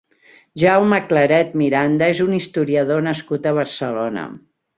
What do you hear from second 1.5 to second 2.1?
Miranda